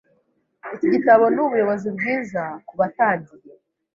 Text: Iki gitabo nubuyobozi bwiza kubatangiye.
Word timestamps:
Iki 0.75 0.87
gitabo 0.93 1.23
nubuyobozi 1.35 1.87
bwiza 1.95 2.41
kubatangiye. 2.67 3.53